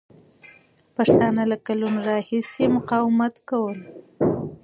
[0.95, 3.83] پښتانه له کلونو راهیسې مقاومت کوله.